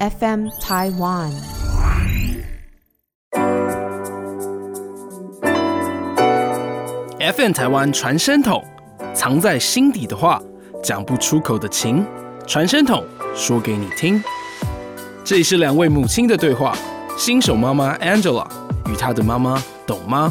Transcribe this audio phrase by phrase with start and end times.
[0.00, 1.30] FM Taiwan。
[7.20, 8.62] FM 台湾传声筒，
[9.14, 10.42] 藏在心底的话，
[10.82, 12.04] 讲不出口的情，
[12.44, 13.04] 传声筒
[13.36, 14.20] 说给你听。
[15.24, 16.76] 这里是两位母亲的对话，
[17.16, 18.44] 新手妈妈 Angela
[18.90, 20.28] 与她的妈妈董妈，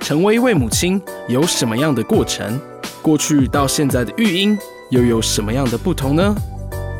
[0.00, 2.60] 成为一位母亲有什么样的过程？
[3.00, 4.58] 过去到现在的育婴
[4.90, 6.34] 又有什么样的不同呢？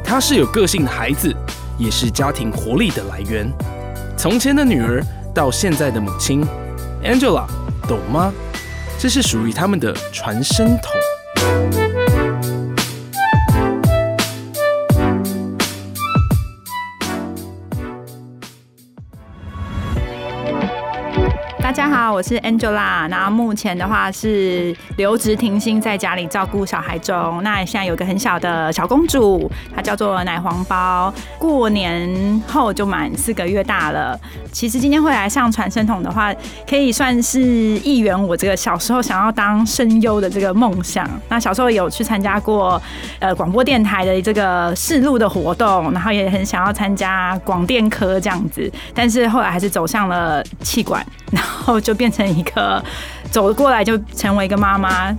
[0.04, 1.34] 她是有个性的孩子，
[1.78, 3.50] 也是家庭活力的来源。
[4.16, 5.02] 从前的女儿
[5.34, 6.44] 到现在的母亲
[7.02, 7.46] ，Angela
[7.88, 8.32] 懂吗。
[8.98, 12.07] 这是属于他们的传声筒。
[21.88, 23.08] 家好，我是 Angela。
[23.08, 27.42] 那目前的话是留职停薪，在家里照顾小孩中。
[27.42, 31.12] 那现在有个很小的小公主，她叫做奶黄包。
[31.38, 34.18] 过年后就满四个月大了。
[34.52, 36.32] 其实今天会来上传声筒的话，
[36.68, 41.08] 可以算是一圆我这个小时候想要当声优的这个梦想。
[41.28, 42.80] 那小时候有去参加过
[43.18, 51.04] 呃广播电台的这个试录的活动，然后也很想要参加广电科这样子，但是后来还是走向了气管。
[51.30, 52.82] 然后就变成一个
[53.30, 55.12] 走过来就成为一个妈妈。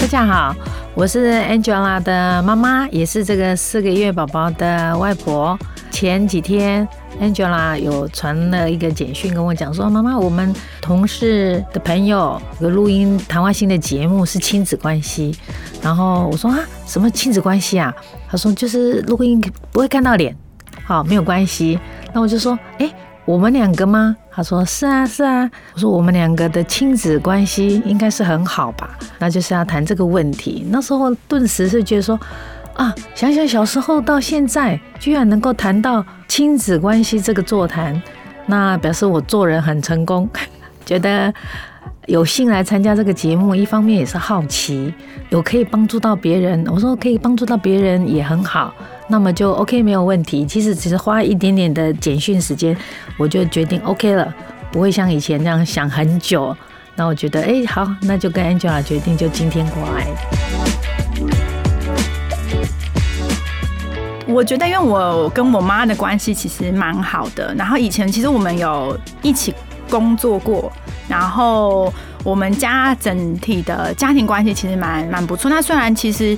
[0.00, 0.54] 大家好，
[0.94, 5.58] 我是 Angela 的妈妈，也是这个四个月宝宝的外婆。
[5.90, 6.86] 前几天
[7.20, 15.34] Angela 有传了一个简讯跟我讲说，妈妈，我们同事的朋友有录音谈话性的节目是亲子关系。
[15.80, 17.94] 然后我说啊，什么亲子关系啊？
[18.28, 20.36] 他说就是录音不会看到脸，
[20.84, 21.78] 好，没有关系。
[22.12, 22.92] 那我就说，哎。
[23.26, 24.16] 我们两个吗？
[24.30, 25.50] 他说是啊是啊。
[25.74, 28.96] 我说我们两个的亲子关系应该是很好吧？
[29.18, 30.64] 那就是要谈这个问题。
[30.70, 32.18] 那时候顿时是觉得说
[32.74, 38.00] 啊，想想小时候到现在，居然能够谈到亲子关系这个座谈，
[38.46, 40.28] 那表示我做人很成功。
[40.84, 41.34] 觉得
[42.06, 44.94] 有幸来参加这个节目，一方面也是好奇，
[45.30, 46.64] 有可以帮助到别人。
[46.70, 48.72] 我说可以帮助到别人也很好。
[49.08, 52.76] 那么就 OK 没有问题，其实只是花一点点的简讯时间，
[53.18, 54.32] 我就决定 OK 了，
[54.70, 56.56] 不会像以前那样想很久。
[56.94, 60.06] 那我觉得哎好，那就跟 Angela 决定就今天过来。
[64.28, 69.52] 我觉得因为我跟我妈的关系其实蛮好的，然后以前其实我们有一起
[69.90, 70.70] 工作过，
[71.08, 71.92] 然后
[72.24, 75.50] 我们家整体的家庭关系其实蛮蛮不错。
[75.50, 76.36] 那虽然其实。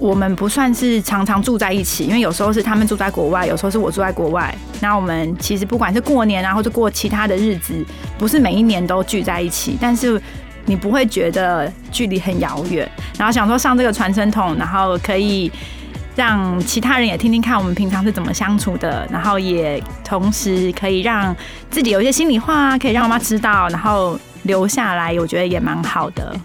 [0.00, 4.52] 我们不算是常常住在一起，因为有时候是他们住在国外，有时候是我住在国外。
[4.80, 7.72] 那我们其实不管是过年啊，或者过其他的日子，
[8.18, 10.20] 不是每一年都聚在一起，但是
[10.66, 12.90] 你不会觉得距离很遥远。
[13.16, 15.50] 然后想说上这个传声筒，然后可以
[16.16, 21.34] 让其他人也听听看我们平常是怎么相处的，然后也同时可以让
[21.70, 26.36] 自己有一些心里话可以让妈妈知道，然后留下来，我觉得也蛮好的。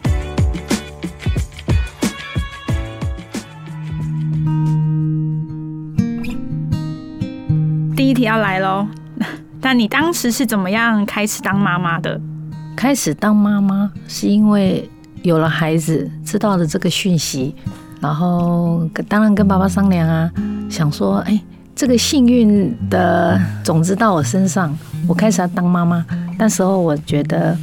[7.96, 8.88] 第一题要来喽，
[9.62, 12.20] 那你当时是怎么样开始当妈妈的？
[12.76, 14.90] 开始当妈妈是因为
[15.22, 17.54] 有了孩子，知道了这个讯息，
[18.00, 20.32] 然后当然跟爸爸商量啊，
[20.70, 21.40] 想说，哎，
[21.76, 24.78] 这个幸运的种子到我身上，
[25.08, 26.06] 我开始要当妈妈。
[26.38, 27.58] 那时候我觉得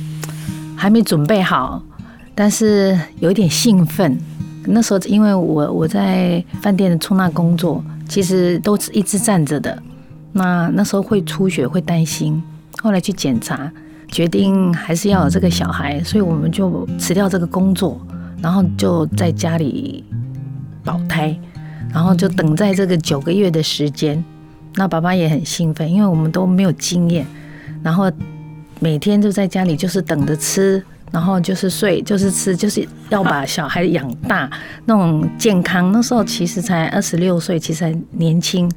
[0.76, 1.82] 还没准备好，
[2.34, 4.18] 但是有点兴奋。
[4.66, 9.82] 那时候因为我我在饭店的出纳工作，其实都是一直站着的。
[10.32, 12.42] 那那时候会出血，会担心。
[12.82, 13.72] 后来去检查，
[14.08, 17.98] 决定还是要有这个小孩，所以我们就辞掉这个工作，
[18.42, 20.04] 然后就在家里
[20.86, 21.38] 保胎，
[21.92, 24.24] 然后就等在这个九个月的时间。
[24.76, 27.26] 那爸爸也很兴奋，因为我们都没有经验，
[27.82, 28.10] 然后
[28.80, 30.82] 每天就在家里就是等着吃。
[31.12, 34.50] 然后就是睡，就是吃，就是要把小孩养大，
[34.84, 35.92] 那种健康。
[35.92, 38.70] 那时候其实才二十六岁，其实还年轻，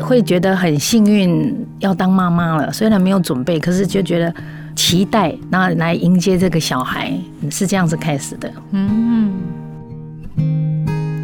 [0.00, 2.72] 会觉得很幸运要当妈妈了。
[2.72, 4.34] 虽然没有准备，可是就觉得
[4.74, 7.16] 期待，然后来迎接这个小孩，
[7.50, 8.52] 是这样子开始的。
[8.72, 9.32] 嗯，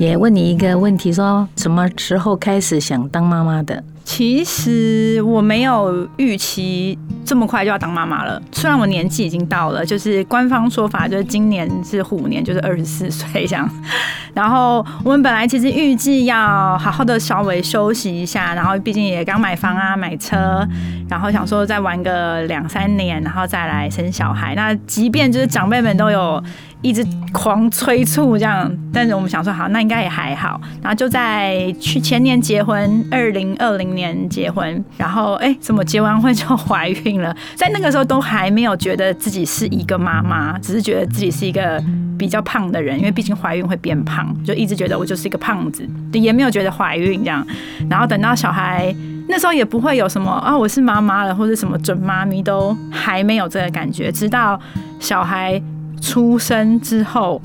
[0.03, 3.81] 也问你一个问题，说什么时候开始想当妈妈的？
[4.05, 8.43] 其实我没有预期这么快就要当妈妈了。
[8.51, 13.71] 虽然我年纪已经到了，就是官方说法就是今年是虎年，就是二十四岁这样。
[14.35, 20.67] 然后我们本来其实预计要好好的稍微休息一下，然后毕竟也刚买房啊、买车，
[21.09, 24.57] 然后想说再玩个两三年，然后再来生小孩。
[24.57, 26.43] 那即便就是长辈们都有。
[26.83, 30.61] 一直狂催促这样，但是我们想说好，那应该也还好。
[30.83, 34.03] 然后就在去前年结婚，二零二零年。
[34.29, 37.37] 结婚，然后哎，怎么结完婚就怀孕了？
[37.55, 41.83] 在那个时候都还没有觉得自己是一个妈妈，只是觉得自己是一个
[42.19, 47.47] 比较胖的人，因为毕竟怀孕会变胖，就一直觉得我就是一个胖子，也没有觉得怀孕这样。
[47.91, 48.95] 然后等到小孩
[49.29, 54.59] 那时候也不会有什么啊，我是妈妈了或者什么准妈咪都还没有这个感觉，直到
[54.99, 55.61] 小孩
[56.03, 57.41] 出生之后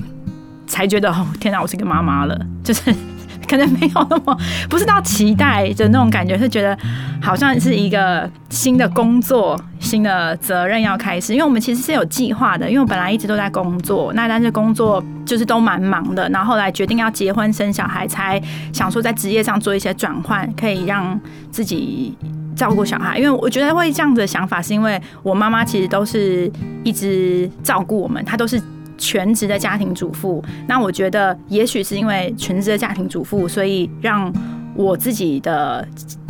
[0.66, 2.94] 才觉得哦，天哪，我是一个妈妈了，就是。
[3.48, 4.38] 可能没有那么
[4.68, 6.76] 不是到期待的那种感觉，是觉得
[7.18, 11.32] 好像是一个新的工作、新的责任要开始。
[11.32, 16.28] 因为我们其实是有计划的，因为我本来一直都在工作，那但是工作就是都蛮忙的。
[16.28, 18.38] 然后后来决定要结婚生小孩，才
[18.70, 21.18] 想说在职业上做一些转换，可以让
[21.50, 22.14] 自己
[22.58, 23.16] 照顾小孩。
[23.16, 26.52] 因为我觉得会这样子的想法，是因为我妈妈其实都是
[26.84, 28.60] 一直照顾我们，她都是。
[29.00, 34.28] 全职的家庭主妇，那我觉得也许是因为全职的家庭主妇，所以让
[34.74, 35.86] 我自己的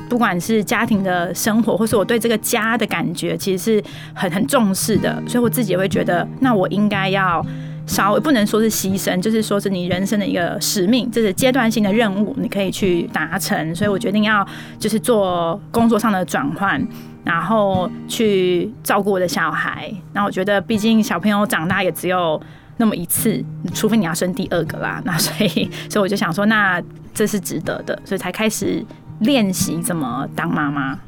[0.07, 5.19] 不管是家庭的生活，或是我对这个家的感觉，其实是很很重视的。
[5.27, 7.43] 所以我自己也会觉得，那我应该要
[7.89, 13.75] 稍微不能说是牺牲，就是说是你人生的一个使命，这是阶段性的任务，你可以去达成。
[13.75, 14.47] 所以我决定要
[14.79, 16.81] 就是做工作上的转换。
[17.25, 22.41] 然后去照顾我的小孩，那我觉得，毕竟小朋友长大也只有
[22.79, 23.45] 那么一次，
[23.75, 25.03] 除非你要生第二个啦。
[25.05, 26.83] 那所以，所以我就想说，那
[27.13, 28.83] 这是值得的，所以才开始
[29.19, 30.99] 练习怎么当妈妈。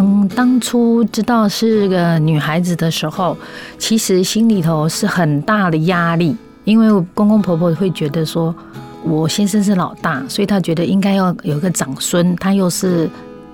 [0.00, 3.36] 嗯，当初知道是个女孩子的时候，
[3.78, 6.34] 其实心里头是很大的压力。
[6.64, 8.54] 因为公公婆婆会觉得说，
[9.02, 13.08] 我先生是老大，所以他觉得应该要有一个长孙，他又是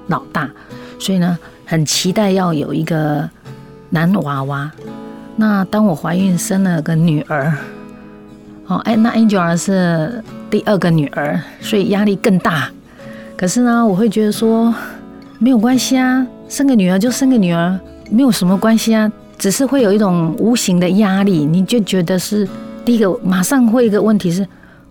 [0.07, 0.49] 老大，
[1.01, 3.29] 所以呢，很期待要有一个
[3.91, 4.71] 男娃娃。
[5.37, 7.53] 那当我怀孕生了个女儿，
[8.67, 12.71] 哦，哎，那 Angel 是第二个女儿，所以压力更大。
[13.37, 14.75] 可是呢，我会觉得说，
[15.39, 17.79] 没有关系啊，生个女儿就生个女儿，
[18.11, 22.49] 没有什么关系啊，只是会有一种无形的压力，你就觉得是。
[22.85, 24.47] 第一个马上会一个问题是，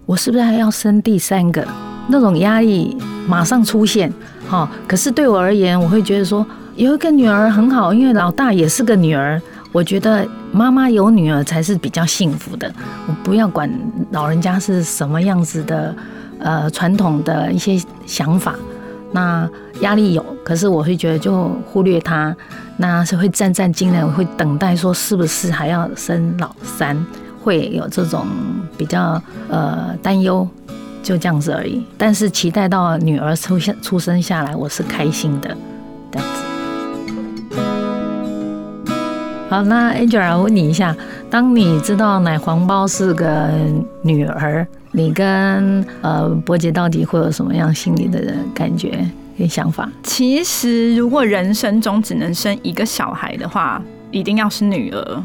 [0.06, 1.66] 我是不是还要生第三个？
[2.10, 4.14] 那种压力马上出现，
[4.50, 4.70] 哈。
[4.86, 9.42] 可是对我而言，我会觉得说有一个女儿很好，因为老大也是个女儿。
[9.72, 12.70] 我觉得妈妈有女儿才是比较幸福的。
[13.08, 13.70] 我不要管
[14.12, 15.96] 老人家是什么样子的，
[16.40, 18.56] 呃，传统的一些想法。
[19.16, 22.36] 那压力有，可是我会觉得就忽略他，
[22.76, 26.96] 那是会战战兢兢，会等待说是不是还要生老三。
[27.42, 28.26] 会有这种
[28.76, 30.48] 比较呃担忧，
[31.04, 31.86] 就这样子而已。
[31.96, 35.56] 但是期待到女儿出现出生下来，我是开心的，
[36.12, 36.42] 这样子。
[39.48, 40.96] 好，那 Angela 问你一下，
[41.30, 43.52] 当你知道奶黄包是个
[44.02, 49.06] 女儿，你跟呃伯杰到底会有什么样心里的感觉
[49.38, 49.92] 跟想法？
[50.04, 55.24] 其实，如果人生中只能生一个小孩的话，一定要是女儿。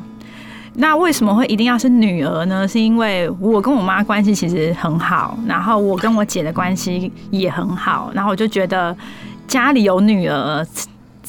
[0.75, 2.67] 那为什么会一定要是女儿呢？
[2.67, 8.97] 是因为我跟我妈关系其实很好，然后我跟我姐的关系也很好，然后我就觉得
[9.47, 10.67] 家里有女儿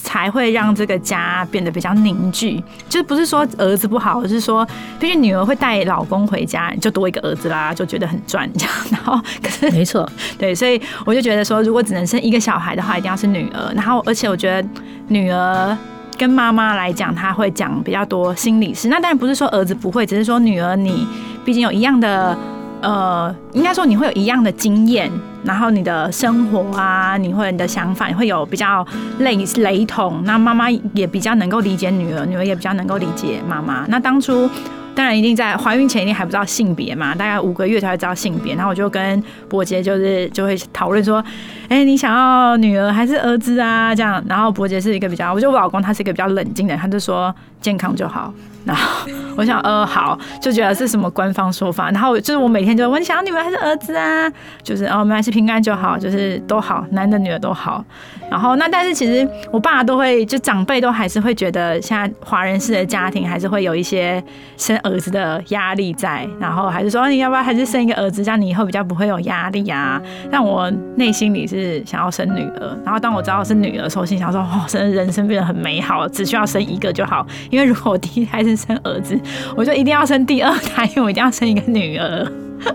[0.02, 2.62] 才会让这个家变得比较凝聚。
[2.90, 4.68] 就是不是说儿子不好，而是说
[5.00, 8.76] 毕竟女儿会带老公回家，就多一个儿子啦，就觉得很赚这样。
[8.92, 13.72] 然后可是没错， 对，所以我就觉得说，如果只能生一个小孩的话，一定要是女儿。
[13.76, 14.68] 然后而且我觉得
[15.08, 15.78] 女儿。
[16.18, 18.88] 跟妈妈来讲，她会讲比较多心理事。
[18.90, 21.08] 那当然不是说儿子不会，只是说女儿你
[21.44, 22.38] 毕竟有一样的，
[22.82, 25.12] 呃，应该说你会有一样的经验，
[25.44, 28.86] 然后你的生活啊，你会你的想法会有比较
[29.20, 30.22] 类雷同。
[30.26, 33.86] 那妈妈也比较能够理解女儿，女儿也比较能够理解妈妈。
[33.88, 34.50] 那当初。
[34.94, 38.54] 当然，一定在怀孕前一定还不知道性别嘛，大概五个月才会知道性别。
[38.56, 41.24] 然后我就跟伯杰就是就会讨论说，
[41.72, 43.96] 哎，你想要女儿还是儿子啊？
[43.96, 44.22] 这样。
[44.28, 48.34] 然后伯杰是一个比较，我觉得我老公他是一个比较冷静的，他就说健康就好。
[48.66, 51.90] 然后 我想，呃，好，就觉得是什么官方说法。
[51.92, 54.30] 然后就是我每天就问，你想要女儿还是儿子啊？
[54.62, 57.84] 就是哦，我们还是平安就好，就是都好，男的女的都好。
[58.30, 64.24] 然后那但是其实我爸都会，就长辈都还是会觉得，现在华人式的家庭还是会有一些
[64.58, 66.28] 生儿子的压力在。
[66.40, 70.00] 然后还是说，你要不要还是生一个儿子，这样你以后比较不会有压力啊？
[70.32, 72.78] 但我内心里是想要生女儿。
[72.84, 77.26] 然后当我知道是女儿，时候，心想说，哦，生人生变得很美好，只需要生一个就好。
[77.50, 79.20] 因为如果我第一胎是生儿子，
[79.56, 82.28] 我就一定要生第二胎，因为我一定要生一个女儿。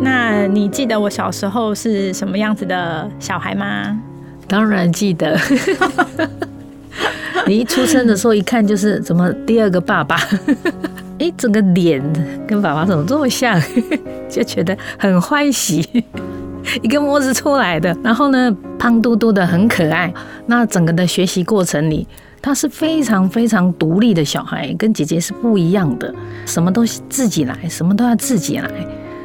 [0.00, 3.98] 那你记得我小时候是什么样子的小孩吗？
[4.46, 5.38] 当然记得。
[7.46, 10.16] 你一出生的时候一看就是怎么第二个爸爸，
[11.18, 12.02] 哎，整个脸
[12.46, 13.60] 跟爸爸怎么这么像，
[14.28, 16.04] 就觉得很欢喜。
[16.82, 20.12] 一个模子出来的，然后呢，胖嘟嘟的很可爱。
[20.46, 22.06] 那整个的学习过程里，
[22.42, 26.12] 他是非常非常独立的小孩，跟姐姐是不一样的，
[26.44, 28.68] 什么都自己来，什么都要自己来。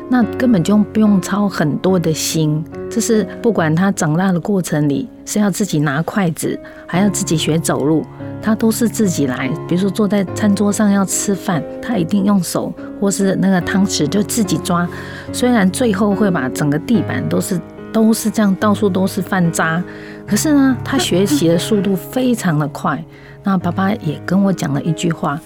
[0.08, 8.06] 那根本就不用操很多的心，就是不管他长大的过程里是要自己拿筷子，还要自己学走路，
[8.42, 9.50] 他都是自己来。
[9.66, 14.86] 比如说坐在餐桌上要吃饭，他一定用手或是那个汤匙就自己抓。
[15.32, 17.58] 虽然最后会把整个地板都是
[17.94, 19.82] 都是这样，到处都是饭渣，
[20.28, 23.02] 可是呢，他学习的速度非常的快。
[23.42, 25.40] 那爸爸也跟我讲了一句话：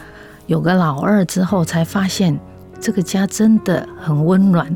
[0.48, 2.40] 有个老二之后才发现。
[2.78, 4.68] 这个家真的很温暖，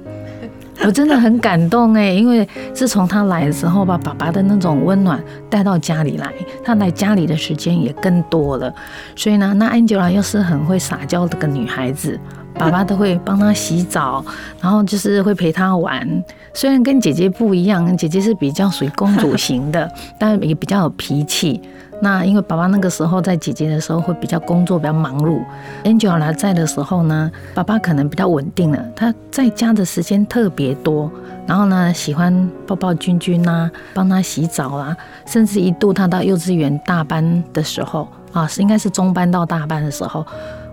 [0.85, 6.33] 我真的很感动哎，因为自从他来的时候，把爸爸的那种温暖带到家里来，
[6.63, 8.73] 他来家里的时间也更多了。
[9.15, 12.17] 所以呢，那 Angela 又是很会撒娇的个女孩子，
[12.53, 14.23] 爸爸都会帮她洗澡，
[14.61, 16.23] 然后就是会陪她玩。
[16.53, 21.61] 虽然跟姐姐不一样，姐姐是比较属于公主型的， 但也比较有脾气。
[22.01, 25.43] 那因为爸爸那个时候在姐姐的时候会比较工作比较忙碌
[25.83, 31.11] ，Angela 在的时候呢，爸爸可能比较稳定了，他在家的时间特别多，
[31.45, 40.25] 然后呢喜欢抱抱君君啊，帮他洗澡啊，甚至一度他到幼稚园大班的时候啊，是应该是中班到大班的时候，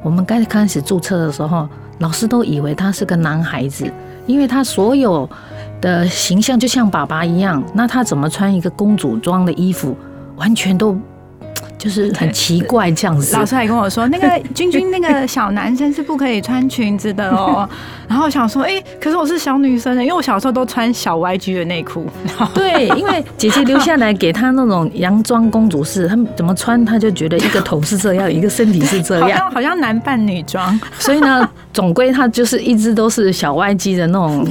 [0.04, 1.68] 我们刚开始注册的时候，
[1.98, 3.90] 老师都以为他是个男孩子，
[4.26, 5.28] 因为他所有
[5.80, 9.96] 的形象就像爸爸一样，那他怎么穿一个公主装的衣服，
[10.36, 10.96] 完全都。
[11.86, 17.68] 就是很奇怪这样子，老师还跟我说，那个 君君那个小男生是不可以穿裙子的哦。
[18.08, 22.06] 然后想说，哎，可是我是小女生的，因为我小时候都穿小 YG 的内裤。
[22.54, 30.78] 对，因为姐姐留下来给她那种洋装公主式，她们怎么穿她就觉得一个头是这样，一个身体是这样，好像好像男扮女装。
[30.98, 34.46] 所以呢，总归她就是一直都是小 YG 的那种。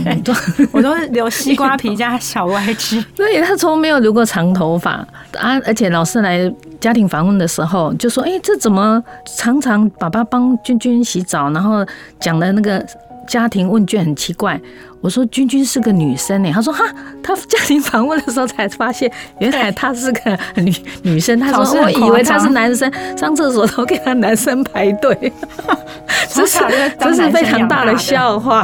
[0.71, 3.03] 我都是留西瓜皮加小 YG。
[3.15, 4.91] 对，她从没有留过长头发
[5.37, 6.51] 啊，而且老师来
[6.85, 11.83] 家庭访问的时候就说，哎，这怎么常常爸爸帮君君洗澡，然后
[12.19, 12.85] 讲的那个。
[13.27, 14.61] 家庭问卷很奇怪，
[15.01, 16.85] 我说君君是个女生呢，他说哈，
[17.23, 21.39] 他家庭访问的时候才发现，原来她是个女女生。
[21.39, 22.87] 他说我以为他是男生，
[23.17, 25.33] 上厕所都给他男生排队，
[26.29, 26.59] 这是
[26.99, 28.63] 这是非常大的笑话。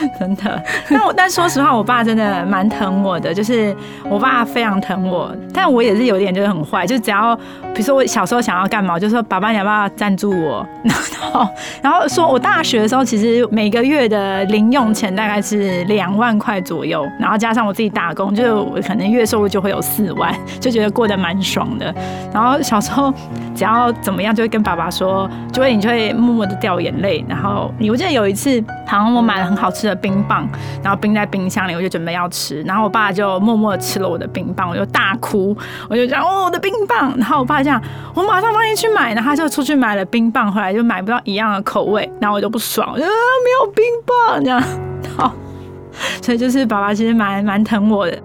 [0.18, 3.74] 真的，但我但说实话，我爸真的蛮疼我的，就是
[4.08, 7.36] 我爸非常疼我，但我也是有点就是很坏，就只要
[7.74, 10.94] 比如说我小时候想要干嘛，就说爸爸你要不要赞助我，然
[11.32, 11.48] 后
[11.82, 21.94] 然后说我大学的时候其实每个月的零用钱大概是两万块左右，然后加上我自己打工，就我可能月收入就会有四万，就觉得过得蛮爽的。
[22.32, 23.12] 然后小时候
[23.54, 27.24] 只要怎么样，就会跟爸爸说，就会你就会默默的掉眼泪。
[27.28, 29.89] 然后你我记得有一次，好像我买了很好吃的。
[29.94, 30.48] 冰棒，
[30.82, 35.56] 然后冰在冰箱里，我就准备要吃，然后我爸就默默吃了我的冰棒，我就大哭，
[35.88, 37.80] 我就讲哦我的冰棒，然后我爸这样，
[38.14, 43.10] 我马上帮你去买，然后他就出去买了冰棒回来，就买不到一样的口味，然后我就不爽，我就没
[43.60, 44.62] 有冰棒这样，
[45.16, 45.32] 好，
[46.22, 48.18] 所以就是爸爸其实蛮蛮疼我的。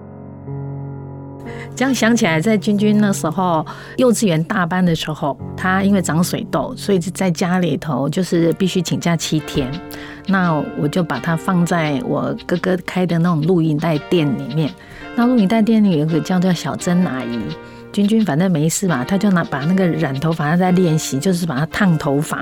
[1.76, 3.66] 这样想起来，在君君那时候
[3.98, 9.70] 幼稚园大班的时候，他因为长水痘，所以在家里头就是必须请假七天。
[10.28, 14.72] 那我就把它放在我哥哥开的那种录音带店里面。
[15.16, 17.40] 那录音带店里有个叫做小珍阿姨，
[17.92, 22.42] 君君反正没事嘛，他就拿把那个染头发他在练习，就是把它烫头发，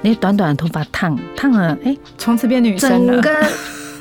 [0.00, 3.22] 那短短的头发烫烫了，哎，从此变女生了。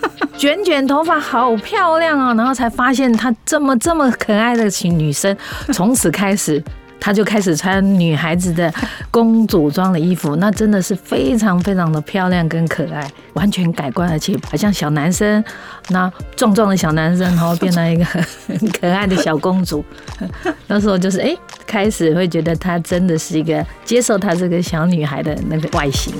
[0.38, 5.36] 卷卷头发好漂亮哦，然后才发现她这么这么可爱的女生，
[5.72, 6.63] 从此开始，
[7.00, 8.74] 她就开始穿女孩子的
[9.12, 15.43] 公主装的衣服，那真的是非常非常的漂亮跟可爱，完全改观，而且好像小男生，
[15.89, 18.25] 那壮壮的小男生，然后变成一个很
[18.79, 19.84] 可爱的小公主。
[20.67, 21.36] 那时候就是哎，
[21.67, 26.13] 开始会觉得她真的是一个接受她这个小女孩的那个外形。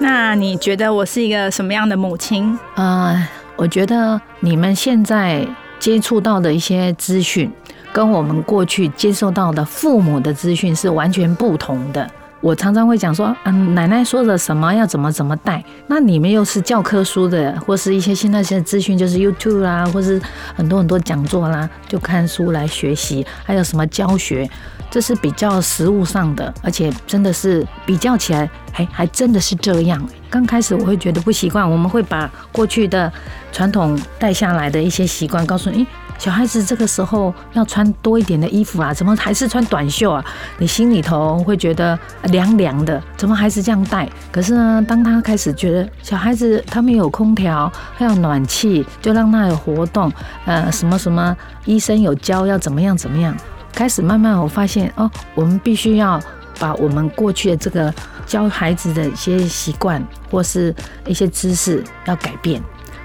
[0.00, 2.58] 那你觉得我是一个什么样的母亲？
[2.74, 5.46] 呃，我觉得你们现在
[5.78, 7.50] 接触到的一些资讯，
[7.92, 12.10] 跟我们过去接受到的父母的资讯是完全不同的。
[12.44, 20.20] 我常常会讲说，嗯，奶奶说的什么要怎么怎么带，那你们又是教科书的，或是一些现在现在资讯，就是 YouTube 啦，或是
[20.54, 24.46] 很多很多讲座啦，就看书来学习，还有什么教学。
[24.90, 30.06] 这是比较实物上的，而且真的是比较起来，还还真的是这样。
[30.28, 33.10] 刚开始我会觉得不习惯，我们会把过去的
[33.50, 35.86] 传统带下来的一些习惯告诉你。
[36.24, 40.24] 小孩子这个时候要穿多一点的衣服啊，怎么还是穿短袖啊？
[40.56, 41.98] 你心里头会觉得
[42.30, 44.08] 凉凉的，怎么还是这样带？
[44.32, 50.10] 可是呢，当他开始觉得小孩子他们有空调，还有暖气，就让他有活动，
[50.46, 53.36] 呃，什么什么医生有教要怎么样怎么样，
[53.74, 56.18] 开始慢慢我发现哦，我们必须要
[56.58, 57.92] 把我们过去的这个
[58.24, 60.74] 教孩子的一些习惯或是
[61.06, 62.62] 一些知识要改变。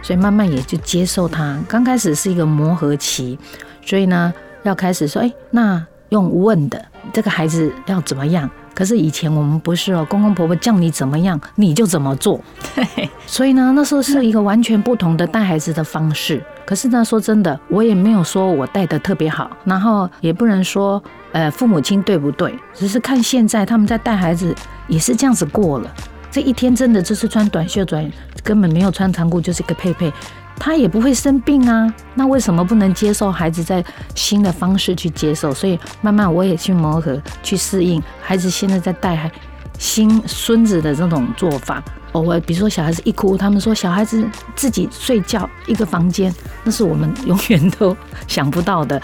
[0.10, 1.56] 所以慢慢也就接受他。
[1.68, 3.38] 刚开始是一个磨合期，
[3.86, 8.50] 所以呢，要开始说，哎，那用问的这个孩子要怎么样？
[8.74, 12.42] 可是以前我们不是哦，公公婆婆叫你怎么样，你就怎么做。
[12.74, 16.44] 对， 所以呢，那时候是一个完全不同的带孩子的方式。
[16.66, 21.00] 可是呢，说真的，我也没有说我带的特别好，然后也不能说，
[21.34, 22.58] 呃，父母亲对不对？
[22.74, 24.56] 只是看现在他们在带孩子
[24.88, 25.94] 也是这样子过了。
[26.32, 28.12] 这一天真的就是穿短袖短，
[28.44, 30.14] 根本没有穿长裤，就是一个佩佩，
[30.58, 31.92] 他也不会生病啊。
[32.14, 33.84] 那为什么不能接受孩子在
[34.14, 35.54] 新的方式去接受？
[35.54, 39.32] 所以慢慢我也去磨合，去适应孩子现在在带
[39.78, 41.84] 新孙子的这种做法。
[42.14, 46.34] 偶尔比如说小孩子一哭，他们说小孩子自己睡觉一个房间，
[46.64, 47.96] 那是我们永远都
[48.28, 49.02] 想不到的。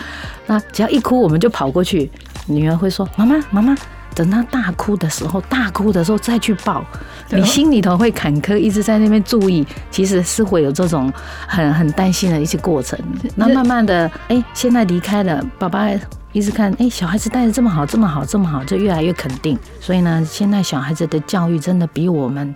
[0.48, 2.12] 那只要一哭，我们就跑过去，
[2.48, 3.76] 女儿会说妈妈妈妈。
[4.16, 6.84] 等他大哭的时候，大哭的时候再去抱，
[7.30, 11.12] 你心里头会坎坷，一直在那边注意，其实是会有这种
[11.48, 12.98] 很很担心的一些过程。
[13.36, 15.88] 那慢慢的，哎，现在离开了，爸爸
[16.32, 19.60] 一直看，哎，小孩子带的这么好，这么好，这么好，就越来越肯定。
[19.82, 22.56] 所以呢，现在小孩子的教育真的比我们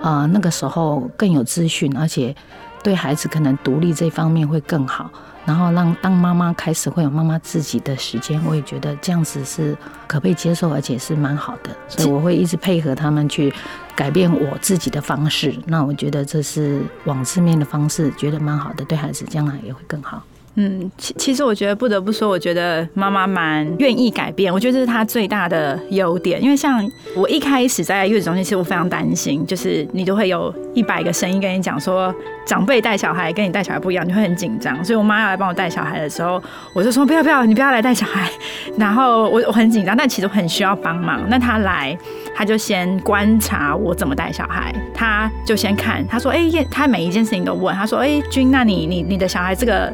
[0.00, 2.34] 啊那个时候更有资讯，而且
[2.82, 5.10] 对孩子可能独立这方面会更好。
[5.44, 11.74] 然后让当妈妈开始会有妈妈自己的时间，我也觉得这样子是可被接受，而且是蛮好的。
[11.88, 13.52] 所以我会一直配合他们去
[13.96, 15.54] 改变我自己的方式。
[15.66, 20.22] 那我觉得这是往字面的方式，觉得蛮好的，对孩子将来也会更好。
[20.56, 26.42] 嗯，其其实我觉得不得不说，我觉得妈妈蛮愿意改变，我觉得这是她最大的优点。
[26.42, 26.84] 因为像
[27.16, 32.12] 我一开始在月子中心，其实我非常担心，就是你都会有一百个声音跟你讲说，
[32.44, 34.84] 长辈带小孩跟你带小孩不一样，你会很紧张。
[34.84, 36.42] 所以我妈要来帮我带小孩的时候，
[36.74, 38.28] 我就说不要不要，你不要来带小孩。
[38.76, 41.22] 然后我我很紧张，但其实很需要帮忙。
[41.30, 41.96] 那她来，
[42.34, 49.90] 她就先观察我怎么带小孩，她就先看，她说哎，她每一件事情都问，她说哎，君，那你你你的小孩这个。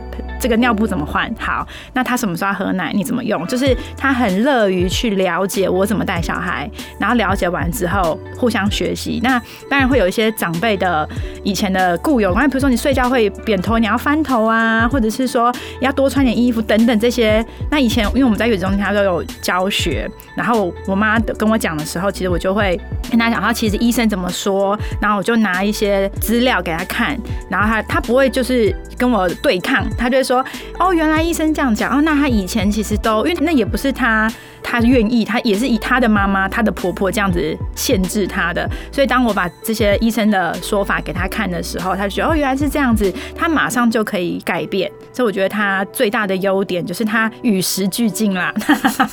[0.46, 1.28] 这个尿布怎么换？
[1.40, 2.92] 好，那他什么时候喝奶？
[2.94, 3.44] 你怎么用？
[3.48, 9.18] 就是他很乐于去了解我怎么带小孩，然后了解完之后互相学习。
[9.24, 11.08] 那当然会有一些长辈的
[11.42, 17.44] 以前的固有，比如说你睡觉会扁头，你要翻头啊，或者是说要多穿点衣服等等这些。
[17.68, 22.80] 那以前因为我们在月子中心，他都有教学，然后我妈跟我讲的时候，其实我就会
[23.10, 27.18] 跟他讲，他其实医生怎么说，然后我就拿一些资料给他看，
[27.50, 30.26] 然后他他不会就是跟我对抗，他就会。
[30.26, 30.35] 说
[30.78, 44.90] 哦，原来医生这样讲哦，那他以前其实都因为那也不是他他愿意，他也是以他的妈妈、他的婆婆这样子限制他的，所以当我把这些医生的说法给他看的时候，他就觉得哦，原来是这样子，他马上就可以改变。
[45.12, 48.52] 所以我觉得他最大的优点就是他与时俱进啦，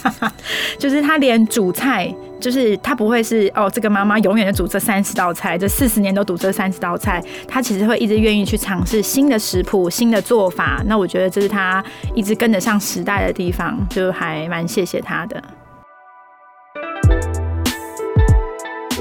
[0.78, 2.14] 就是他连煮菜。
[2.44, 7.24] 就是他不会是哦，这个妈妈永远的煮这三十道菜，这四十年都煮这三十道菜。
[7.48, 10.84] 他其实会一直愿意去尝试新的食谱、新的做法。
[10.86, 11.82] 那我觉得这是他
[12.14, 15.42] 一直跟得上时代的地方，就还蛮谢谢他的。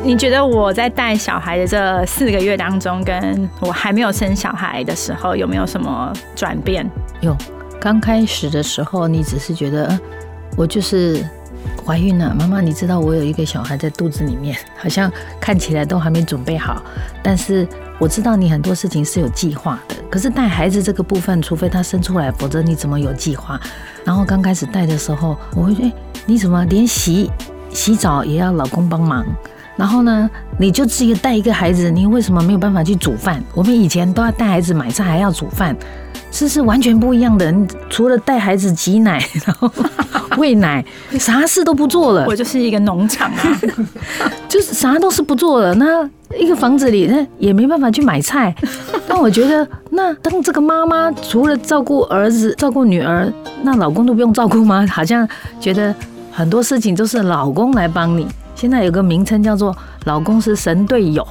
[0.05, 6.88] 你觉得我在带小孩的这四个月当中，跟我还没有生小孩的时候，有没有什么转变？
[7.20, 7.37] 有，
[7.81, 9.98] 刚开始的时候，你只是觉得
[10.57, 11.26] 我就是。
[11.85, 16.82] 怀孕了，妈妈，你知道我有一个小孩在肚子里面，好像看起来都还没准备好。
[17.22, 17.66] 但是
[17.98, 23.61] 我知道你很多事情是有计划的，可是带孩子这个部分，除非他生出来，否则你怎么有计划？
[24.04, 25.92] 然后刚开始带的时候，我会觉得，
[26.26, 27.30] 你怎么连洗
[27.70, 29.24] 洗澡也要老公帮忙？
[29.76, 33.42] 然后呢，你就自己带一个孩子，你为什么没有办法去煮饭？
[33.54, 35.76] 我们以前都要带孩子买菜，还要煮饭，
[36.30, 37.54] 这是完全不一样的。
[37.88, 39.70] 除了带孩子挤奶，然后。
[40.38, 40.82] 喂奶，
[41.18, 42.24] 啥事都不做了。
[42.26, 43.61] 我就是一个农场啊，
[44.48, 45.74] 就是啥都是不做了。
[45.74, 46.08] 那
[46.38, 48.54] 一个房子里，那也没办法去买菜。
[49.06, 53.30] 那我觉得，那当这个妈妈除了照顾儿子、照顾女儿，
[53.62, 54.87] 那老公都不用照顾吗？
[54.90, 55.28] 好像
[55.61, 55.94] 觉得
[56.32, 58.26] 很多事情都是老公来帮你。
[58.62, 61.27] 现在有个名称叫做“老公是神队友”，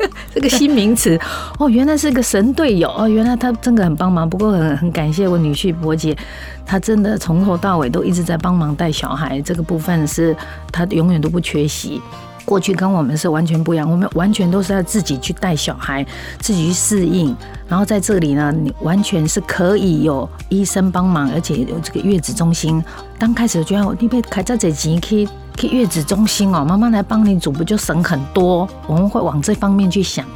[0.32, 1.20] 这个新名词
[1.60, 4.26] 哦，原来是个神队友哦，原来他真的很帮忙。
[4.26, 6.16] 不过很很感谢我女婿伯杰，
[6.64, 10.34] 他真的从头到尾都一直在帮忙带小孩，这个部分是
[10.72, 12.00] 他永远都不缺席。
[12.44, 16.04] 过去跟我们是完全不一样，我们完全都是要自己去带小孩，
[16.40, 17.34] 自己去适应。
[17.68, 22.82] 然后在这里呢，你完全是可以有医生帮忙，而且有这个月子中心。
[23.18, 28.68] 刚开始觉得你被开在这几去去月子中心哦，妈妈来帮你煮不就省很多？
[28.86, 30.26] 我们会往这方面去想。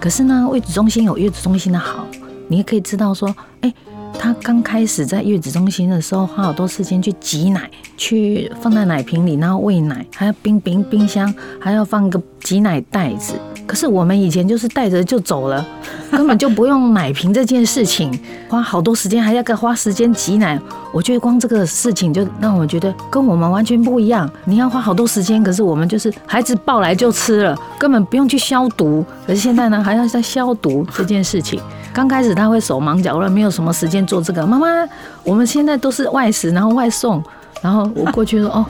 [0.00, 2.06] 可是呢，月子中心有月子中心的好，
[2.46, 3.74] 你也可以知道说，哎。
[4.16, 13.34] 他刚开始在月子中心的时候，花好多时间去挤奶，去放在奶瓶里，然后喂奶，还要冰冰冰箱，还要放个挤奶袋子。
[13.66, 15.66] 可是我们以前就是带着就走了，
[16.10, 18.10] 根本就不用奶瓶这件事情，
[18.48, 20.58] 花好多时间，还要个花时间挤奶。
[20.92, 24.28] 我觉得光这个事情就让我觉得跟我们完全不一样。
[24.44, 29.04] 你要花好多时间，可是我们就是孩子抱来就吃了，根本不用去消毒。
[29.26, 31.60] 可是现在呢，还要在消毒这件事情。
[31.92, 34.46] 刚开始他会手忙脚乱，没有什么时间做这个。
[34.46, 34.66] 妈妈，
[35.24, 37.22] 我们现在都是外食，然后外送，
[37.60, 38.64] 然后我过去说哦，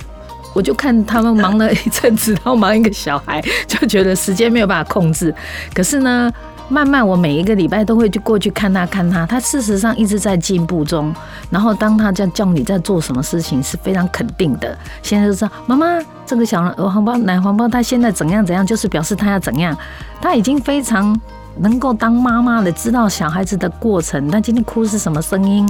[0.55, 5.35] 我就看他们忙了一阵子，然后忙一个小孩，就觉得时间没有办法控制。
[5.75, 6.31] 可是呢，
[6.69, 11.15] 慢慢我每一个礼拜都会去过去看他，看他，他事实上一直在进步中。
[11.51, 14.77] 然后当他在叫你在做什么事情，是非常肯定的。
[15.03, 15.87] 现在就说妈妈
[16.27, 19.77] 这个小黄包奶黄包，他现在怎样怎样，就是表示他要怎样，
[20.21, 21.19] 他已经非常。
[21.61, 25.67] 能够当妈妈的，知道小孩子的过程，那今天哭是什么声音，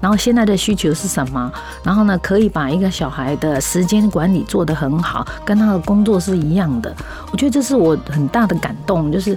[0.00, 1.50] 然后现在的需求是什么，
[1.82, 6.94] 然后呢，可以把一个小孩的时间管理做得很好，跟他的工作是一样的。
[7.32, 9.36] 我觉得这是我很大的感动，就是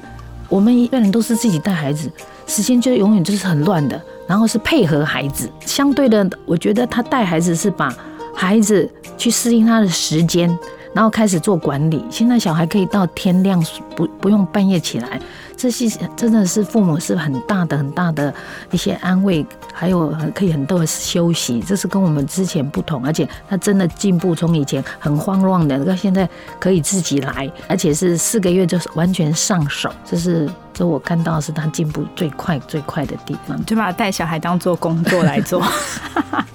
[0.49, 2.09] 我们一个人都是自己带孩子，
[2.47, 5.49] 时间就永远就是很乱的，然后是配合孩子。
[5.65, 7.95] 相对的，我觉得他带孩子是把
[8.33, 10.57] 孩子去适应他的时间，
[10.95, 12.03] 然后开始做管理。
[12.09, 13.61] 现在小孩可以到天亮，
[13.97, 15.19] 不不用半夜起来。
[15.57, 18.33] 这些真的是父母是很大的、很大的
[18.71, 26.27] 一些安慰，还有可以很多的休息，这是跟我们之前不同，而且他真的进步，从以前很慌乱的，到现在
[26.59, 35.61] 可以自己来，而且是四个月就是完全上手，这是这我看到是他进步最快最快的地方，就把带小孩当做工作来做。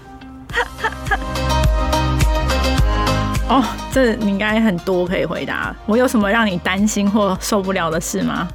[3.50, 5.74] 哦，这你应该很多可以回答。
[5.84, 8.48] 我有什么让你担心或受不了的事吗？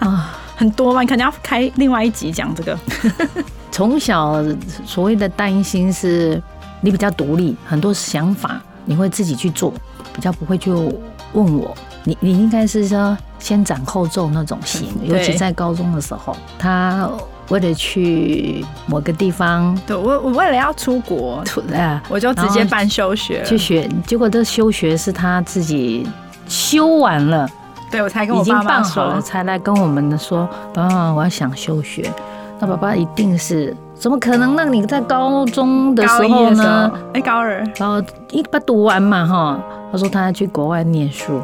[0.00, 1.02] 啊， 很多吗？
[1.02, 2.76] 你肯定要开另外一集讲这个。
[3.70, 4.42] 从小
[4.86, 6.42] 所谓的担心是，
[6.80, 9.72] 你比较独立，很多想法你会自己去做，
[10.14, 11.76] 比较不会去问我。
[12.04, 17.08] 你你应该是说先斩后奏那种型， 尤其在高中的时候，他
[17.48, 21.42] 为了去某个地方，对我我为了要出国，
[21.74, 26.06] 啊，我就直接办休学去学，结果这休学是他自己
[26.46, 27.48] 修完了。
[27.90, 32.12] 对，我才跟我爸爸好了，才来跟我们说，爸爸，我要想休学。
[32.60, 36.92] 那爸爸一定是，怎么可能让你在高中的时候呢？
[37.14, 39.60] 哎，高二，然后一把读完嘛，哈。
[39.90, 41.40] 他说他要去国外念书。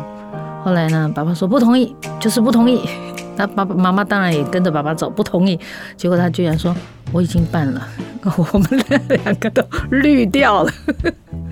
[0.62, 2.86] 后来呢，爸爸说不同意，就是不同意。
[3.36, 5.58] 那爸爸妈妈当然也跟着爸爸走，不同意。
[5.96, 6.74] 结果他居然说
[7.12, 7.86] 我已经办了，
[8.52, 8.68] 我们
[9.08, 10.72] 两个都绿掉了。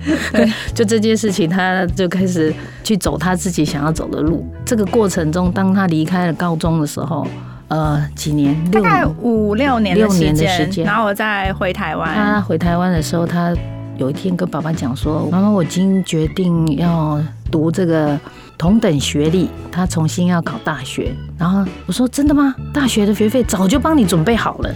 [0.73, 4.45] 就这件事情，他就开始去走他自己想要走的路。
[4.65, 7.25] 这个过程中，当他离开了高中的时候，
[7.69, 12.13] 呃，几年，大概五六年六年的时间，然后我再回台湾。
[12.13, 13.55] 他回台湾的时候，他
[13.97, 18.19] 有一天跟爸爸讲说：“妈妈，我已经决定要读这个
[18.63, 22.55] 同等学历，他重新要考大学。”然后我说：“真的吗？
[22.73, 24.73] 大学的学费早就帮你准备好了。”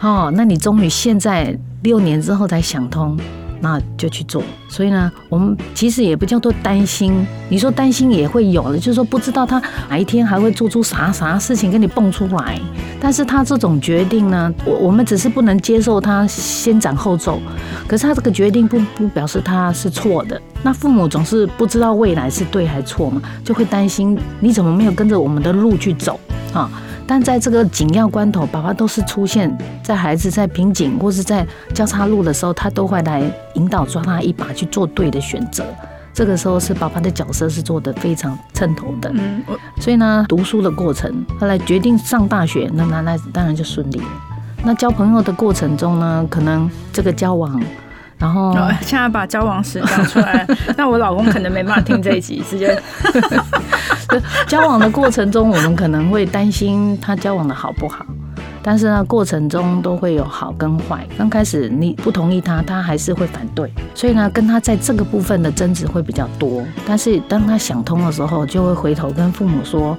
[0.00, 3.14] 哦，那你终于现在六年之后才想通。
[3.60, 7.26] 那就去做，所以呢，我们其实也不叫做担心。
[7.48, 12.60] 你说担心也会有的，就是说不知道他哪一天还会做出啥啥事情跟你蹦出来。
[13.00, 17.40] 但是他这种决定呢，我我们只是不能接受他先斩后奏。
[17.86, 20.40] 可是他这个决定不不表示他是错的。
[20.62, 26.18] 那父母总是不知道未来是对还是错嘛，就会担心你怎么没有跟着我们的路去走
[26.52, 26.70] 啊？
[27.06, 33.22] 但在这个紧要关头，爸爸都是出现在孩子在瓶颈或是在交叉路的时候，他都会来
[33.54, 35.64] 引导抓他一把去做对的选择。
[36.12, 39.10] 这个时候是爸爸的角色是做的非常称头的。
[39.14, 39.42] 嗯，
[39.78, 44.06] 所以呢，读书的过程，后来决定上大学，那那那当然就顺利了。
[44.64, 47.62] 那交朋友的过程中呢，可能这个交往。
[48.18, 52.74] 然后现在把交往史讲出来，那我老公可能没办法听这一集，直接。
[54.56, 58.06] 交往的过程中，我们可能会担心他交往的好不好，
[58.62, 61.06] 但是呢，过程中都会有好跟坏。
[61.18, 66.64] 刚开始你不同意他，他还是会反对，所以呢，跟他在这个部分的争执会比较多。
[66.86, 69.94] 但是当他想通的时候，就会回头跟父母说，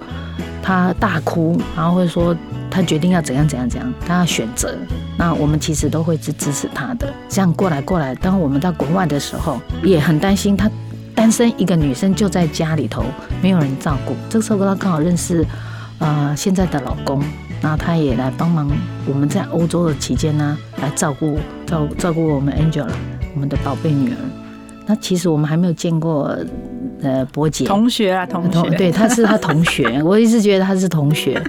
[0.64, 2.36] 他大哭，然后会说。
[2.70, 4.76] 他决定要怎样怎样怎样，他要选择，
[5.18, 7.12] 那我们其实都会支支持他的。
[7.30, 10.70] 这样过来过来，当我们到国外的时候，也很担心他
[11.18, 13.04] 单身一个女生就在家里头，
[13.42, 14.16] 没有人照顾。
[14.30, 15.44] 这个时候她刚好认识
[15.98, 17.20] 呃现在的老公，
[17.60, 18.70] 然后他也来帮忙
[19.08, 22.88] 我们在欧洲的期间呢，来照顾照照顾我们 Angela
[23.34, 24.18] 我们的宝贝女儿。
[24.86, 26.38] 那其实我们还没有见过
[27.02, 31.44] 呃伯姐同学啊，同学，对，他是他同学，我一直觉得他是同学。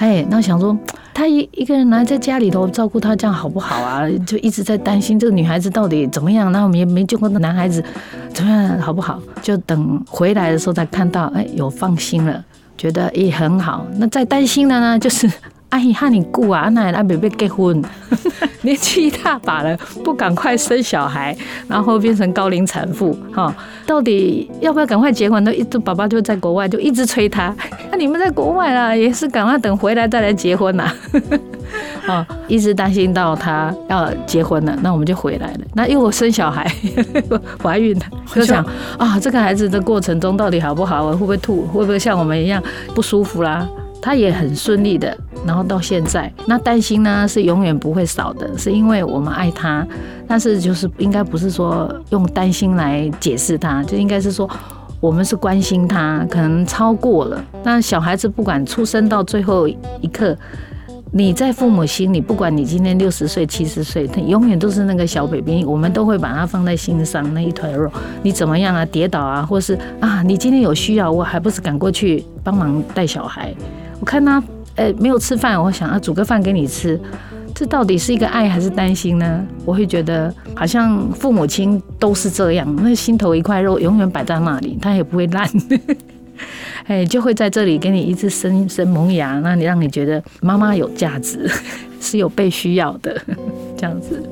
[0.00, 0.74] 哎，那想说
[1.12, 4.08] 他一一个人来在家里头照顾他，这样好不好啊？
[4.26, 6.50] 就一直在担心这个女孩子到底怎么样。
[6.52, 7.84] 那我们也没见过那男孩子
[8.32, 9.20] 怎么样，好不好？
[9.42, 12.42] 就等回来的时候才看到，哎，有放心了，
[12.78, 13.86] 觉得也很好。
[13.98, 15.30] 那再担心的呢，就是。
[15.70, 17.80] 阿姨喊你顾啊，那阿妹妹结婚，
[18.62, 21.32] 年纪一大把了，不赶快生小孩，
[21.68, 23.54] 然后变成高龄产妇，哈，
[23.86, 25.44] 到底要不要赶快结婚？
[25.44, 27.54] 那一直爸爸就在国外，就一直催他。
[27.90, 30.92] 那你们在国外啦，也是赶快等回来再来结婚呐，
[32.06, 35.60] 啊， 一直担心到他要结婚了，那我们就回来了。
[35.74, 36.70] 那因为我生小孩，
[37.62, 38.64] 怀孕了，就想
[38.96, 41.10] 啊，这个孩子的过程中到底好不好？
[41.10, 41.62] 会不会吐？
[41.66, 42.62] 会不会像我们一样
[42.94, 43.68] 不舒服啦？
[44.02, 45.14] 他也很顺利的，
[45.46, 49.86] 然后到现在，那担心呢是永远不会少的，是因为我们爱他，
[50.26, 54.48] 但是就是应该不是说用担心来解释他，就应该是说
[55.00, 57.42] 我们是关心他，可能超过了。
[57.64, 60.36] 那小孩子不管出生到最后一刻，
[61.10, 67.90] 你在父母心里，不管你今天六十岁、七十岁，他永远都是那个小 baby，我们都会把他放在心上那一团肉。
[68.22, 68.84] 你怎么样啊？
[68.84, 73.54] 跌倒啊，或是啊，你今天有需要，我还不是赶过去帮忙带小孩。
[73.98, 74.42] 我看他，
[74.76, 77.00] 呃，没有吃饭，我想啊，煮个饭给你吃，
[77.54, 79.46] 这到底是一个爱还是担心呢？
[79.64, 85.48] 我会觉得好像父母亲都是这样，那心头一块肉永远摆在那里，它也不会烂，
[86.86, 91.50] 哎，就会在这里给你一直生生萌芽，那你让你觉得妈妈有价值，
[92.00, 93.20] 是有被需要的，
[93.76, 94.22] 这样子。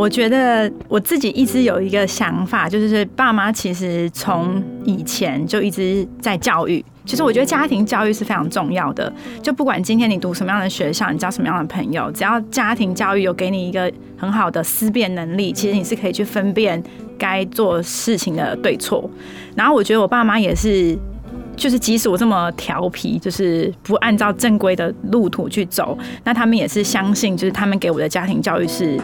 [0.00, 6.82] 我觉得我自己一直有一个想法，就是爸妈其实从以前就一直在教育。
[7.04, 9.12] 其实我觉得家庭教育是非常重要的。
[9.42, 16.82] 就不管今天你读什么样的学校，你交什么样的朋友，只要家庭教育有给你一个很好的思辨能力，其实你是可以去分辨
[17.18, 19.10] 该做事情的对错。
[19.54, 20.96] 然后我觉得我爸妈也是。
[21.56, 28.98] 就是即使我这么调皮，就是不按照正规的路途去走，那他们也是相信，就是他们给我的家庭教育是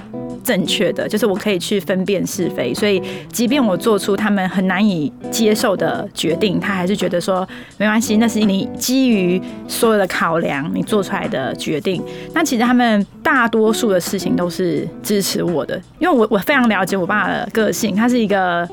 [0.47, 2.73] 正确的，就是我可以去分辨是非。
[2.73, 12.01] 所以，即便我做出他们很难以接受的决定，他还是觉得说没关系，那是你基于所有的考量你做出来的决定。
[12.33, 18.69] 那其实他们大多数的事情都是支持我的，因为我我非常了解我爸的个性，他是一个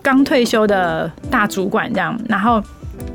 [0.00, 2.62] 刚退休的大主管这样，然后。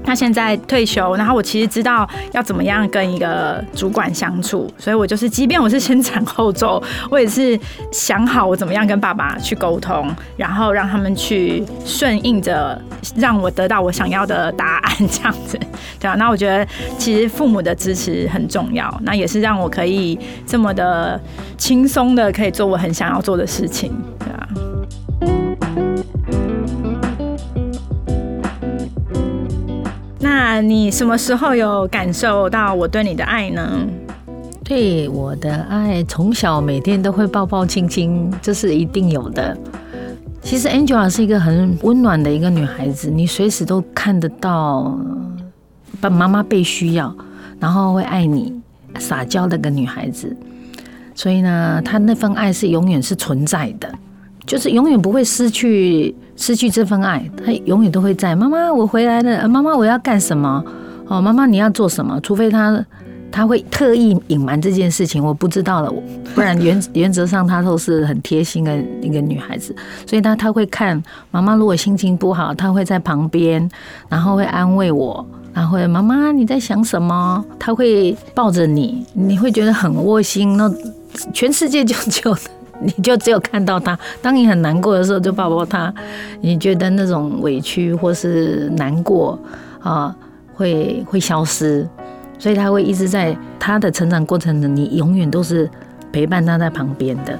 [0.04, 7.58] 他现在退休，然后我其实知道要怎么样跟一个主管相处，所以我就是，即便我是先斩后奏，我也是
[7.92, 12.80] 想好我怎么样跟爸爸去沟通，然后让他们去顺应着，
[13.16, 15.58] 让我得到我想要的答案，这样子，
[16.00, 16.16] 对啊。
[16.16, 16.68] 那我觉得
[16.98, 21.20] 其实父母的支持很重要，那也是让我可以这么的
[21.58, 23.94] 轻松的可以做我很想要做的事情，
[30.62, 33.88] 你什么时候有感受到我对你的爱呢？
[34.64, 39.58] 对我的爱，从小每天都会抱抱亲亲，这是一定有的。
[40.42, 44.98] 其实 Angela 是一个很温暖的一个女孩子，你随时都看得到，
[46.00, 47.16] 爸爸妈妈被需要，
[47.60, 48.54] 然后会爱你，
[49.00, 50.36] 撒娇的个女孩子。
[51.16, 53.90] 所以呢，她那份爱是永远是存在的。
[54.46, 58.36] 就是永远不会失去失去这份爱，他永远都会在。
[58.36, 59.48] 妈妈，我回来了。
[59.48, 60.64] 妈妈，我要干什么？
[61.08, 62.20] 哦，妈妈，你要做什么？
[62.22, 62.84] 除非他
[63.32, 65.94] 他会特意隐瞒这件事情，我不知道了。
[66.36, 69.76] 不然原 原则上她都是很贴心的一个女孩子，
[70.08, 73.70] 所以她她会看妈妈如果心情不好，她会在旁边，
[74.10, 77.44] 然后会安慰我，然后妈妈你在想什么？
[77.60, 80.58] 她会抱着你，你会觉得很窝心。
[80.58, 80.72] 那
[81.34, 82.36] 全世界就就。
[82.82, 85.94] 你就只有看到他，当你很难过的时候，就抱抱他。
[86.42, 89.40] 你觉得那种委屈或是难过
[89.80, 90.14] 啊，
[90.54, 91.88] 会会消失，
[92.38, 95.70] 所以他会一直在他的成长过程中，你永远都是
[96.12, 97.38] 陪伴他在旁边的。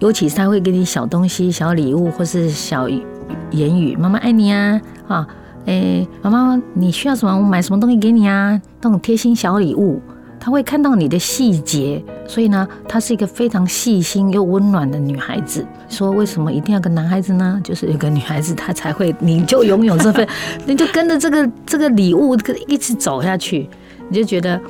[0.00, 5.26] 尤其是他会给你小东西、小礼物或是小言语，妈妈爱你啊啊，
[5.66, 10.02] 诶，妈妈你需要什么，我买什么东西给你啊，那种贴心小礼物。
[10.44, 15.64] 她会看到你的细节，所以呢，她是一个非常细心又温暖的女孩子。
[15.88, 17.60] 说为什么一定要个男孩子呢？
[17.62, 20.26] 就是有个女孩子，她才会，你就拥有这份，
[20.66, 23.70] 你就跟着这个这个礼物，一直走下去，
[24.08, 24.60] 你就觉得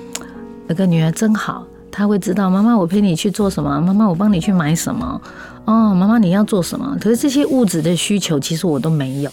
[0.68, 1.66] 有个女儿真好。
[1.90, 5.18] 他会知道妈妈我陪你去做什么，妈妈我帮你去买什么，
[5.64, 6.94] 哦，妈妈你要做什么？
[7.00, 9.30] 可是这些物质的需求其实我都没有。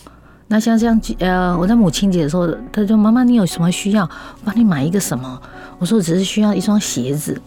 [0.52, 5.40] 那像这样呃，我在母亲节的时候，他说妈妈你有什么需要，我帮你买一个什么？
[5.78, 7.40] 我说我只是需要一双鞋子。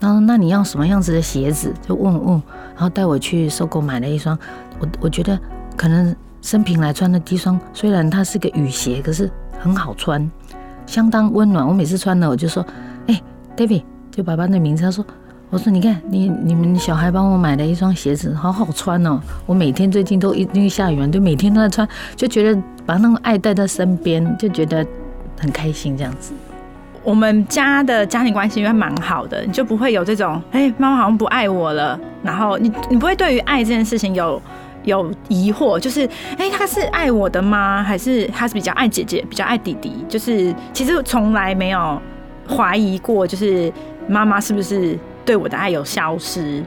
[0.00, 1.74] 然后那你要什么样子的鞋子？
[1.86, 2.42] 就问问，
[2.74, 4.38] 然后带我去收购买了一双，
[4.78, 5.38] 我我觉得
[5.76, 9.30] 可能生平来穿的第一双，虽然它是个雨鞋，可是
[9.60, 10.30] 很好穿，
[10.86, 11.68] 相当温暖。
[11.68, 12.64] 我每次穿了，我就说，
[13.08, 13.22] 哎
[13.56, 15.04] ，David，就爸爸的名字，他说，
[15.50, 19.18] 我说你看你你们小孩帮我买了一双鞋子，好好穿哦。
[19.46, 24.86] 我每天最近都因为下雨嘛，就每天都在穿，就觉得把那种爱带在身边，就觉得
[25.40, 26.34] 很开心这样子。
[27.02, 31.98] 我们家的家庭关系应该蛮好的，你就不会有这种，哎，妈妈好像不爱我了。
[32.22, 34.42] 然后你你不会对于爱这件事情有
[34.84, 36.06] 有疑惑，就是，
[36.36, 37.82] 哎，他是爱我的吗？
[37.82, 40.04] 还是他是比较爱姐姐，比较爱弟弟？
[40.10, 41.98] 就是其实从来没有
[42.46, 43.72] 怀疑过，就是
[44.06, 46.64] 妈妈是不是对我的爱有消失？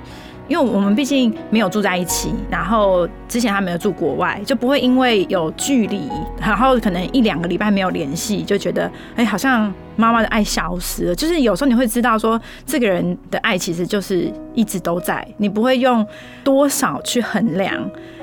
[0.48, 6.08] 因为我们毕竟没有住在一起，然后之前还没有住国外，就不会因为有距离，
[6.40, 11.16] 然后可能一两个礼拜没有联系，就觉得哎，好像妈妈的爱消失了。
[11.16, 16.06] 就是有时候你会知道说，这个人的爱其实就是一直都在，你不会用
[16.44, 17.74] 多少去衡量。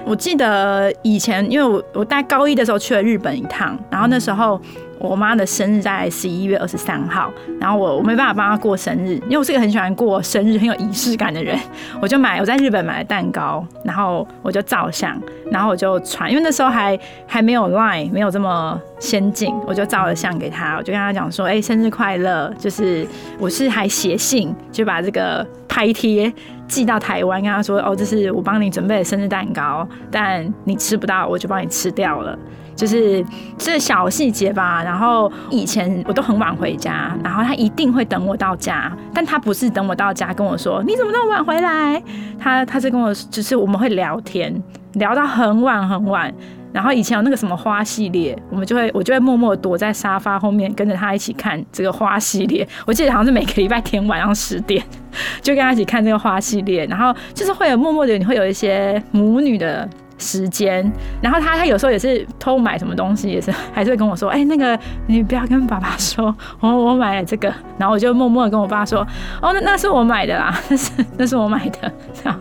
[0.05, 4.61] 我记得以前，因为我我大概高一的时候去了日本一趟，然后那时候。
[4.99, 11.59] 我妈的生日在十一月二十三号，然后我我没办法帮她过生日，因为我是个很喜欢过生日、很有仪式感的人。
[12.01, 23.07] 我就买我在日本买了蛋糕，然后我就照相，然后我就传，因为那时候还还没有 Line，没有这么先进，我就照了相给她，我就跟她讲说：“哎，生日快乐！”就是
[23.39, 26.33] 我是还写信，就把这个拍贴
[26.69, 32.39] 寄到台湾，跟他说：“哦，这是我帮你准备的生日蛋糕，但你吃不到，我就帮你吃掉了。”
[32.77, 33.25] 就是
[33.57, 42.01] 这小细节吧，然后以前我都很晚回家，然后他一定会等我到家，但他不是等我到家跟我说你怎么那么晚回来，
[42.39, 46.33] 他他是跟我就是我们会聊天，聊到很晚很晚，
[46.73, 54.85] 然后以前有那个什么花系列，我们就会我就会默默躲在沙发后面跟着他一起看这个花系列，我记得好像是每个礼拜天晚上十点
[55.41, 59.89] 就跟他一起看这个花系列，然后就是会有默默的你会有一些母女的。
[60.19, 60.91] 时间，
[61.23, 69.01] 然后他他有时候也是偷买什么东西，也是还是会跟我说，哎，那个你不要跟爸爸说，我我买了这个，然后我就默默的跟我爸说，
[69.41, 72.41] 哦，那那是我买的啦，那是那是我买的，这样，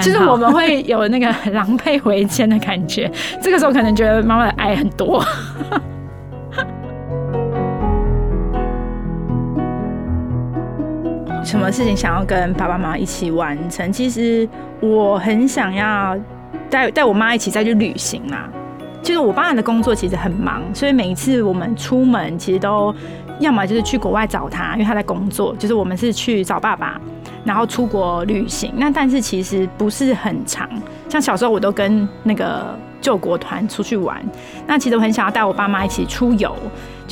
[0.00, 5.22] 就是我们会有那个狼狈为奸的感觉，这个时候可能觉得妈妈的爱很多。
[11.44, 13.92] 什么事情想要跟爸爸妈妈一起完成？
[13.92, 14.48] 其实
[14.80, 16.16] 我很想要。
[16.72, 18.48] 带带我妈一起再去旅行啦。
[19.02, 22.94] 就是我爸的工作其实很忙，所以每一次我们出门，其实都
[23.40, 25.54] 要么就是去国外找他，因为他在工作。
[25.56, 27.00] 就是我们是去找爸爸，
[27.44, 28.72] 然后出国旅行。
[28.76, 30.68] 那但是其实不是很长，
[31.08, 34.24] 像小时候我都跟那个救国团出去玩。
[34.68, 36.56] 那其实我很想要带我爸妈一起出游，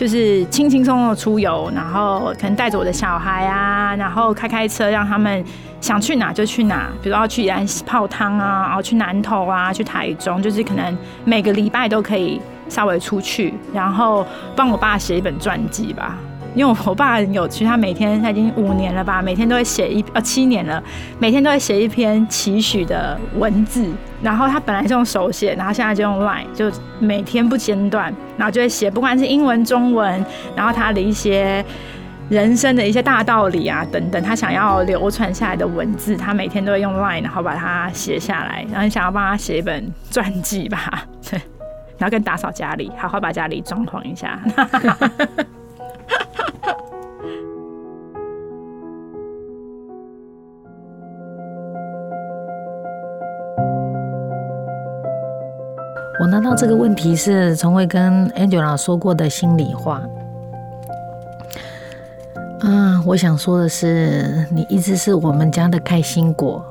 [0.00, 5.44] 就是轻轻松松的出游，然后可能带着我的小孩啊，然后开开车让他们。
[5.82, 16.18] 想去哪就去哪，比如要去安泡汤啊，然后去南投啊，去台中，就是可能每个礼拜都可以稍微出去，然后帮我爸写一本传记吧。
[16.54, 20.82] 因为我爸很有趣，他每天他已经五年了吧，每天都会写一呃七年了，
[21.18, 23.90] 每天都会写一篇期许的文字。
[24.22, 31.64] 然后他本来是用手写，然后现在就用 Line，就每天不间断，然后就会写，不管是英文、中文，然后他的一些。
[32.28, 41.40] 人生的一些大道理啊，等等，他想要流传下来的文字，他每天都会用 Line，然后把它写下来，然后想要帮他写一本传记吧，对，
[41.98, 44.38] 然后跟打扫家里，好好把家里装潢一下。
[56.20, 60.02] 我拿到这个问题是从未跟 Angela 说过的心里话。
[62.60, 66.62] 嗯，我想说的是，你一直是我们家的开心果，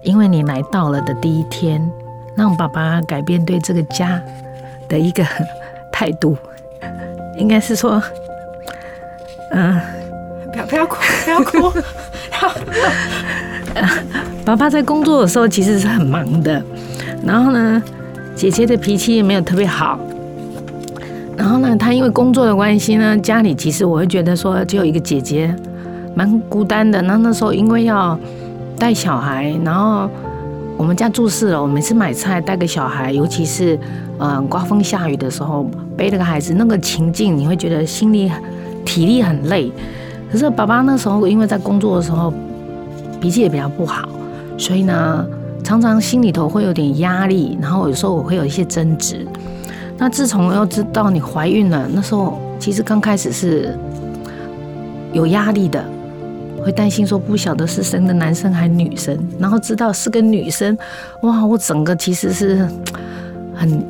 [0.00, 1.90] 因为你来到了的第一天，
[2.34, 4.18] 让爸爸改变对这个家
[4.88, 5.22] 的一个
[5.92, 6.34] 态度，
[7.36, 8.02] 应该是说，
[9.50, 9.78] 嗯，
[10.50, 11.70] 不要不要哭，不要哭。
[14.42, 16.62] 爸爸在工作的时候其实是很忙的，
[17.22, 17.82] 然后呢，
[18.36, 19.98] 姐姐的脾气也没有特别好。
[21.36, 25.52] 然后呢，她因为工作的关系呢，家里其实我会觉得说只有一个姐姐，
[26.14, 27.00] 蛮孤单的。
[27.02, 28.18] 那那时候因为要
[28.78, 30.08] 带小孩，然后
[30.76, 33.78] 我们家住四楼，每次买菜带个小孩，尤其是
[34.18, 38.30] 嗯刮风下雨的时候背了个孩子，那个情境你会觉得心里
[38.84, 39.72] 体力很累。
[40.30, 42.32] 可是爸爸那时候因为在工作的时候
[43.20, 44.08] 脾气也比较不好，
[44.58, 45.26] 所以呢，
[45.66, 49.26] 常常心里头会有点压力，然后有时候我会有一些争执。
[49.98, 53.76] 那自从要知道你怀孕了，那时候其实刚开始是
[55.12, 55.84] 有压力的，
[56.62, 60.78] 会担心说不晓得是生的男生还是女生，然后知道是个女生，
[61.22, 62.64] 哇，我整个其实是
[63.52, 63.84] 很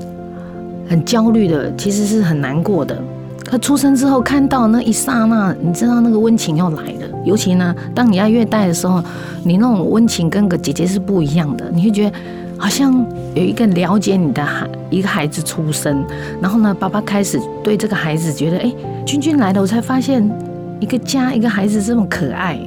[0.88, 2.98] 很焦虑的，其实是很难过的。
[3.46, 7.08] 可出生之后看到那一刹那，你知道那个温情要来了。
[7.24, 9.02] 尤其呢，当你要虐待的时候，
[9.44, 12.16] 你那种温情跟个姐姐是不一样的，你会觉得。
[12.58, 12.90] 好像
[13.34, 16.02] 有一个了解你的孩一个孩子出生，
[16.40, 18.72] 然后呢，爸爸开始对这个孩子觉得，哎，
[19.04, 20.26] 君君来了，我才发现
[20.80, 22.58] 一个家一个孩子这么可爱。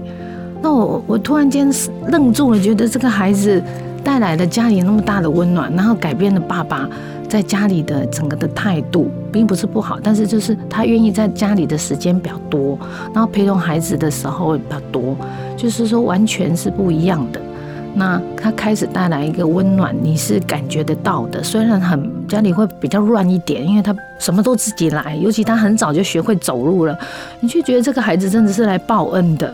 [0.61, 1.73] 那我我突然间
[2.09, 3.59] 愣住了，觉得这个孩子
[4.03, 6.87] 带来了家里那么大的温暖，然后改变了爸爸
[7.29, 12.77] 在家里的整个的态度，并不是不好，但是就是他愿意在家里的时间比较多，
[13.13, 15.15] 然后陪同孩子的时候比较多，
[15.55, 17.39] 就是说完全是不一样的。
[17.93, 21.43] 那他开始带来一个温暖，你是感觉得到的。
[21.43, 26.97] 虽然很家里会比较乱一点，因为他什么都自己来，尤其他很早就学会走路了，
[27.39, 29.53] 你就觉得这个孩子真的是来报恩的。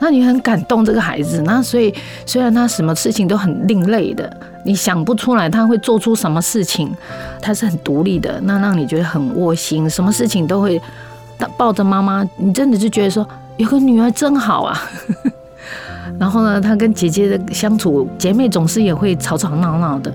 [0.00, 1.42] 那你很感动这个孩子。
[1.42, 1.94] 那所以
[2.26, 4.30] 虽然他什么事情都很另类的，
[4.64, 6.94] 你想不出来他会做出什么事情，
[7.40, 9.88] 他是很独立的，那让你觉得很窝心。
[9.88, 10.80] 什么事情都会
[11.56, 13.26] 抱着妈妈，你真的就觉得说
[13.56, 14.78] 有个女儿真好啊。
[16.18, 20.12] 然后呢，他跟姐姐的相处，姐妹总是也会吵吵闹闹的，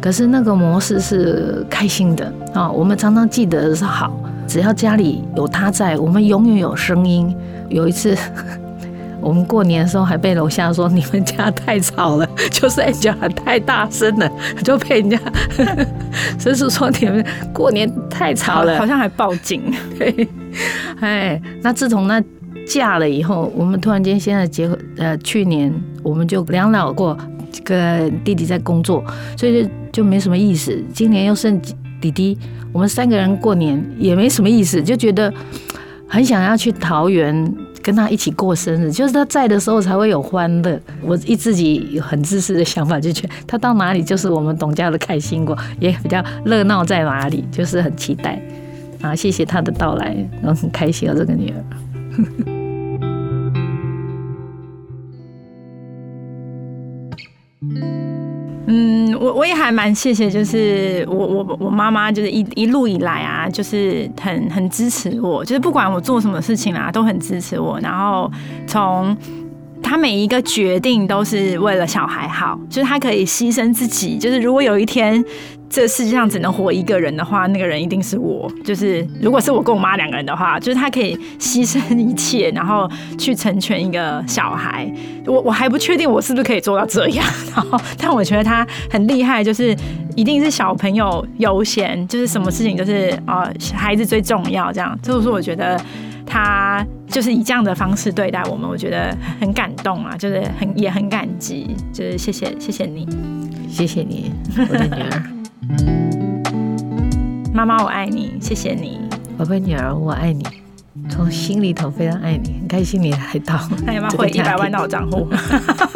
[0.00, 2.70] 可是那个模式是开心的啊。
[2.70, 4.12] 我们常常记得是好，
[4.46, 7.36] 只要家里有她在，我们永远有声音。
[7.68, 8.16] 有一次，
[9.26, 14.30] 我们过年的时候还被楼下说你们家太吵了，就是在讲太大声了，
[14.62, 15.18] 就被人家
[16.38, 19.62] 叔 叔说你们过年太吵了，好像还报警。
[21.00, 22.22] 哎，那自从那。
[22.68, 25.72] 嫁了以后，我们突然间现在结婚，呃，去年
[26.02, 27.16] 我们就两老过，
[27.52, 29.04] 这个弟弟在工作，
[29.36, 30.76] 所以就就没什么意思。
[30.92, 31.60] 今年又剩
[32.00, 32.36] 弟弟，
[32.72, 35.32] 我们三个人过年也没什么意思，就觉得
[36.08, 37.54] 很想要去桃园
[37.86, 40.76] 跟他一起过生日，就是他在的时候才会有欢乐。
[41.02, 48.42] 我一自己很自私的想法，就觉得他到哪里就是我们董家的开心果，也比较热闹在哪里，就是很期待
[49.00, 49.14] 啊！
[49.14, 52.55] 谢谢他的到来，然后很开心有这个女儿。
[58.78, 67.80] 嗯，我我也还蛮谢谢，就是我我我妈妈就是一一路以来啊，就是很很支持我，就是不管我做什么事情啊，都很支持我。
[67.80, 68.30] 然后
[68.66, 69.16] 从
[69.82, 75.24] 他每一个决定都是为了小孩好，就是他可以牺牲自己，就是如果有一天。
[75.68, 78.50] 这世界上只能活一个人的话，那个人一定是我。
[78.64, 82.88] 就是如果是我跟我妈两个人的话，就是他可以牺牲一切，然后
[83.18, 84.90] 去成全一个小孩。
[85.26, 87.26] 我我还不确定我是不是可以做到这样。
[87.54, 89.76] 然后，但我觉得他很厉害，就是
[90.14, 94.96] 一定是小朋友优先，就是什么事情就是呃孩子最重要这样。
[95.02, 95.78] 就是我觉得
[96.24, 103.06] 他就是以这样的方式对待我们，我觉得很感动啊，就是很也很感激，就是谢谢谢谢你，
[103.68, 104.32] 谢谢你，
[104.70, 105.35] 我的女儿。
[107.52, 109.00] 妈妈，我爱你，谢谢你，
[109.38, 110.44] 宝贝女儿，我爱你，
[111.08, 113.58] 从心里头非常爱你，很开心你来到。
[113.84, 115.26] 那要不要汇一百万到我账户？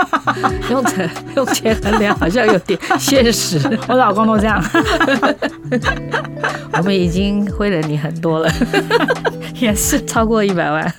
[0.70, 4.62] 用钱用钱衡量好像有点现实， 我老公都这样。
[6.72, 8.50] 我们已经汇了你很多了，
[9.60, 10.94] 也是超过一百万。